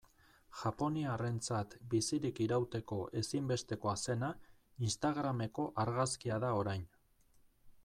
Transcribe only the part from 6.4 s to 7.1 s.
da orain.